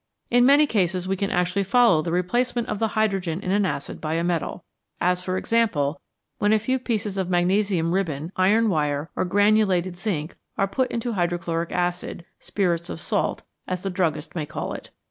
In 0.31 0.47
many 0.47 0.65
cases 0.65 1.07
we 1.07 1.15
can 1.15 1.29
actually 1.29 1.63
follow 1.63 2.01
the 2.01 2.11
replacement 2.11 2.67
of 2.69 2.79
the 2.79 2.97
hydrogen 2.97 3.39
in 3.41 3.51
an 3.51 3.67
acid 3.67 4.01
by 4.01 4.15
a 4.15 4.23
metal; 4.23 4.63
as, 4.99 5.21
for 5.21 5.37
example, 5.37 6.01
when 6.39 6.51
a 6.51 6.57
few 6.57 6.79
pieces 6.79 7.19
of 7.19 7.29
magnesium 7.29 7.91
ribbon, 7.91 8.31
iron 8.35 8.67
wire, 8.67 9.11
or 9.15 9.25
granulated 9.25 9.95
zinc 9.95 10.35
are 10.57 10.65
put 10.67 10.89
in 10.89 11.01
hydrochloric 11.01 11.71
acid 11.71 12.25
"spirits 12.39 12.89
of 12.89 12.99
salt," 12.99 13.43
as 13.67 13.83
the 13.83 13.91
druggist 13.91 14.33
may 14.33 14.47
call 14.47 14.73
it. 14.73 14.89